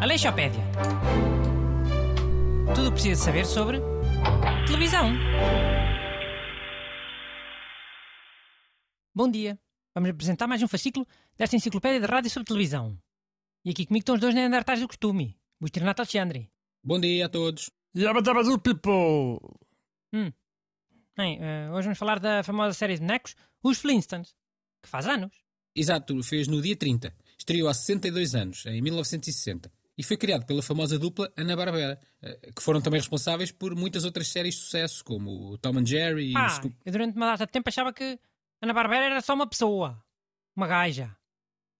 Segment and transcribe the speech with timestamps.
[0.00, 0.62] Aleixopédia.
[2.74, 3.80] Tudo o que precisa saber sobre
[4.66, 5.12] televisão.
[9.14, 9.58] Bom dia.
[9.94, 11.06] Vamos apresentar mais um fascículo
[11.36, 12.98] desta enciclopédia de rádio sobre televisão.
[13.64, 15.38] E aqui comigo estão os dois neandertais do costume.
[15.60, 16.50] Busto Renato Alexandre.
[16.84, 17.70] Bom dia a todos.
[17.96, 19.38] Yabadabadu people!
[20.12, 20.30] Hum.
[21.16, 24.34] Bem, eh, hoje vamos falar da famosa série de bonecos, Os Flintstones,
[24.82, 25.32] que faz anos.
[25.74, 27.14] Exato, fez no dia 30.
[27.38, 29.70] Estreou há 62 anos, em 1960.
[29.98, 34.28] E foi criado pela famosa dupla Ana-Barbera, eh, que foram também responsáveis por muitas outras
[34.28, 36.76] séries de sucesso, como o Tom and Jerry e o Ah, Scoop.
[36.84, 38.18] eu durante uma data de tempo achava que
[38.60, 40.02] Ana Barbera era só uma pessoa.
[40.54, 41.16] Uma gaja.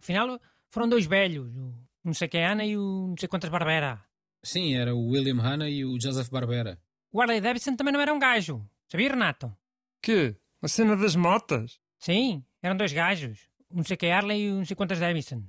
[0.00, 0.40] Afinal,
[0.70, 1.48] foram dois velhos.
[1.56, 1.74] O
[2.04, 4.00] não sei quem é Ana e o não sei quantas Barbera.
[4.44, 6.78] Sim, era o William Hanna e o Joseph Barbera.
[7.10, 8.64] O Harley Davidson também não era um gajo.
[8.94, 9.52] Sabia, Renato?
[10.00, 10.36] Que?
[10.62, 11.80] A cena das motas?
[11.98, 13.40] Sim, eram dois gajos.
[13.68, 15.42] O não sei quem Harley e o não sei quantas Davidson.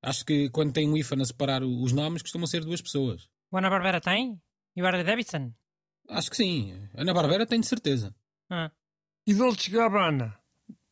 [0.00, 3.28] Acho que quando tem um IFA a separar os nomes, costumam ser duas pessoas.
[3.50, 4.40] O Ana Barbera tem?
[4.76, 5.52] E o Harley Davidson?
[6.08, 6.72] Acho que sim.
[6.94, 8.14] Ana Barbera tem de certeza.
[8.48, 8.70] Ah,
[9.26, 10.38] E Dolce Gabbana?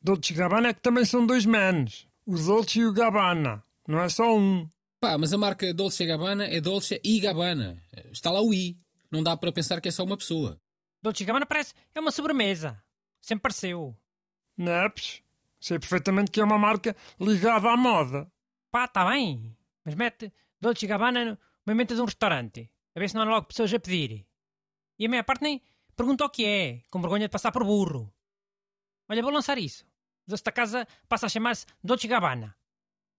[0.03, 2.09] Dolce Gabbana é que também são dois manos.
[2.27, 3.63] O Dolce e o Gabbana.
[3.87, 4.69] Não é só um.
[5.01, 7.81] Pá, mas a marca Dolce Gabbana é Dolce e Gabbana.
[8.11, 8.77] Está lá o I.
[9.09, 10.61] Não dá para pensar que é só uma pessoa.
[11.03, 11.75] Dolce Gabbana parece...
[11.95, 12.83] É uma sobremesa.
[13.20, 13.97] Sempre pareceu.
[14.56, 15.22] Neps?
[15.61, 18.31] Sei perfeitamente que é uma marca ligada à moda.
[18.70, 19.56] Pá, tá bem.
[19.84, 22.70] Mas mete Dolce Gabbana no momento de um restaurante.
[22.95, 24.27] A ver se não há logo pessoas a pedir.
[24.98, 25.61] E a meia parte nem
[25.97, 28.12] pergunta o que é, com vergonha de passar por burro.
[29.08, 29.84] Olha, vou lançar isso.
[30.27, 32.56] O doce da casa passa a chamar-se Dolce Gabbana.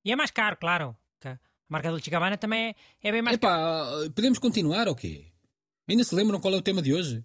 [0.06, 0.98] E é mais caro, claro.
[1.20, 2.76] Que a marca Dolce Gabbana também é,
[3.10, 4.06] é bem mais caro.
[4.06, 5.26] Epá, podemos continuar ou quê?
[5.88, 7.24] Ainda se lembram qual é o tema de hoje?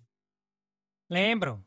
[1.08, 1.64] Lembro.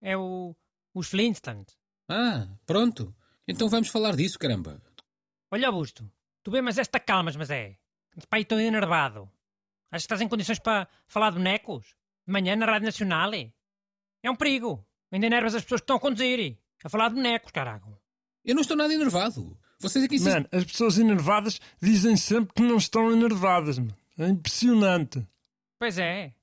[0.00, 0.54] É o...
[0.94, 1.76] Os Flintstones.
[2.08, 3.14] Ah, pronto.
[3.46, 4.80] Então vamos falar disso, caramba.
[5.50, 6.10] Olha, Augusto.
[6.42, 7.76] Tu bem, mas esta calmas, mas é.
[8.28, 9.30] Pai, estou enervado.
[9.90, 11.86] Acho que estás em condições para falar de bonecos?
[12.26, 13.32] De manhã na Rádio Nacional?
[13.34, 13.50] É
[14.22, 14.84] É um perigo.
[15.12, 16.58] Ainda enervas as pessoas que estão a conduzir.
[16.84, 17.98] A falar de bonecos, carago.
[18.44, 19.58] Eu não estou nada enervado.
[19.78, 20.18] Vocês aqui.
[20.20, 23.96] Mano, as pessoas enervadas dizem sempre que não estão enervadas, mano.
[24.18, 25.26] É impressionante.
[25.78, 26.34] Pois é.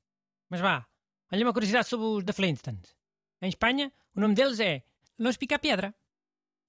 [0.50, 0.86] Mas vá.
[1.34, 2.96] Olha uma curiosidade sobre os da Flintstones.
[3.42, 4.84] Em Espanha, o nome deles é
[5.18, 5.96] Los Pica-Piedra.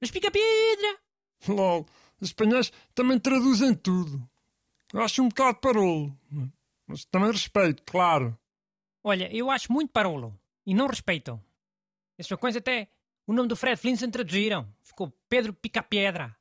[0.00, 1.00] Los Pica-Piedra!
[1.48, 1.86] LOL.
[2.19, 4.26] Os espanhóis também traduzem tudo.
[4.91, 6.19] Eu acho um bocado parolo.
[6.86, 8.38] Mas também respeito, claro.
[9.02, 10.34] Olha, eu acho muito parolo.
[10.64, 11.38] E não respeitam.
[12.16, 12.88] Esses facões até
[13.26, 14.66] o nome do Fred Flintstone traduziram.
[14.82, 16.34] Ficou Pedro Pica-Piedra.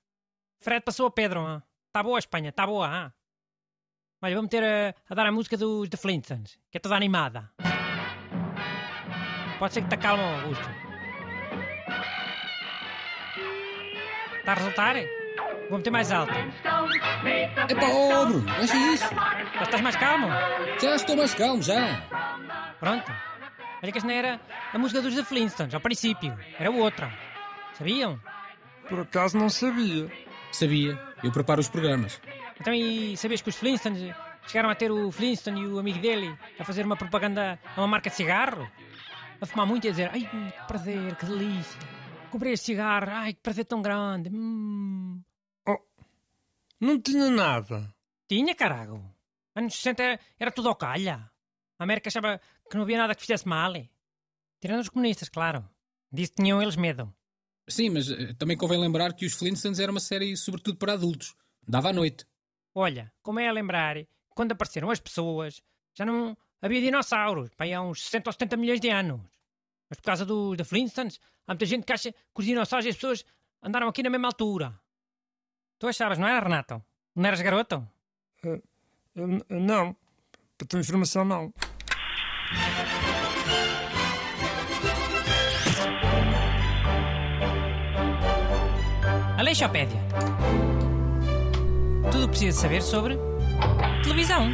[0.62, 1.42] Fred passou a Pedro.
[1.42, 1.62] Ah.
[1.92, 2.88] Tá boa a Espanha, tá boa.
[2.88, 3.14] Ah.
[4.22, 7.52] Olha, vou meter a, a dar a música dos The Flintstones, que é toda animada.
[9.64, 10.70] Pode ser que te acalma, Augusto.
[14.40, 14.96] Está a resultar?
[15.70, 16.34] Vou meter mais alto.
[16.34, 19.16] Epá, oh Bruno, deixa isso.
[19.56, 20.28] Já estás mais calmo?
[20.82, 22.02] Já estou mais calmo, já.
[22.78, 23.10] Pronto.
[23.82, 24.42] Olha que esta não era
[24.74, 26.38] a música dos The Flintstones, ao princípio.
[26.60, 27.10] Era outra.
[27.78, 28.20] Sabiam?
[28.90, 30.12] Por acaso não sabia.
[30.52, 31.00] Sabia.
[31.24, 32.20] Eu preparo os programas.
[32.60, 34.14] Então, e sabias que os Flintstones
[34.46, 37.88] chegaram a ter o Flintstone e o amigo dele a fazer uma propaganda a uma
[37.88, 38.70] marca de cigarro?
[39.44, 41.80] A fumar muito e a dizer: Ai, que prazer, que delícia.
[42.32, 44.30] Comprei este cigarro, ai, que prazer tão grande.
[44.34, 45.22] Hum.
[45.68, 45.78] Oh,
[46.80, 47.94] não tinha nada.
[48.26, 49.04] Tinha, carago.
[49.54, 51.30] Anos 60 era, era tudo ao calha.
[51.78, 52.40] A América achava
[52.70, 53.74] que não havia nada que fizesse mal.
[54.62, 55.70] Tirando os comunistas, claro.
[56.10, 57.14] Disso tinham eles medo.
[57.68, 61.36] Sim, mas eh, também convém lembrar que os Flintstones era uma série sobretudo para adultos.
[61.68, 62.26] Dava à noite.
[62.74, 63.98] Olha, como é a lembrar,
[64.30, 65.62] quando apareceram as pessoas,
[65.94, 69.33] já não havia dinossauros, pá, há uns 60 ou 70 milhões de anos.
[69.94, 72.90] Mas por causa do, da Flintstones, há muita gente que acha que os dinossauros e
[72.90, 73.24] as pessoas
[73.62, 74.74] andaram aqui na mesma altura.
[75.78, 76.84] Tu achavas, não era, Renato?
[77.16, 77.88] Não eras garoto?
[78.44, 78.64] Eu-
[79.16, 79.96] eu não.
[80.58, 81.54] Para tua informação, não.
[89.38, 90.00] Aleixopédia.
[92.12, 93.18] Tudo o que precisa saber sobre
[94.04, 94.50] televisão.